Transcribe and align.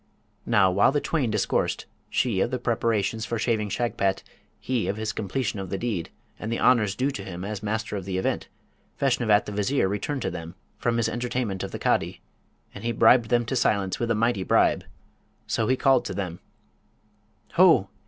Now, 0.47 0.71
while 0.71 0.91
the 0.91 0.99
twain 0.99 1.29
discoursed, 1.29 1.85
she 2.09 2.39
of 2.39 2.49
the 2.49 2.57
preparations 2.57 3.23
for 3.23 3.37
shaving 3.37 3.69
Shagpat, 3.69 4.23
he 4.59 4.87
of 4.87 4.97
his 4.97 5.13
completion 5.13 5.59
of 5.59 5.69
the 5.69 5.77
deed, 5.77 6.09
and 6.39 6.51
the 6.51 6.59
honours 6.59 6.95
due 6.95 7.11
to 7.11 7.23
him 7.23 7.45
as 7.45 7.61
Master 7.61 7.95
of 7.95 8.05
the 8.05 8.17
Event, 8.17 8.47
Feshnavat 8.99 9.45
the 9.45 9.51
Vizier 9.51 9.87
returned 9.87 10.23
to 10.23 10.31
them 10.31 10.55
from 10.79 10.97
his 10.97 11.07
entertainment 11.07 11.61
of 11.61 11.69
the 11.69 11.77
Cadi; 11.77 12.19
and 12.73 12.83
he 12.83 12.87
had 12.89 12.97
bribed 12.97 13.31
him 13.31 13.45
to 13.45 13.55
silence 13.55 13.99
with 13.99 14.09
a 14.09 14.15
mighty 14.15 14.41
bribe. 14.41 14.85
So 15.45 15.67
he 15.67 15.75
called 15.77 16.05
to 16.05 16.15
them 16.15 16.39
'Ho! 17.53 17.87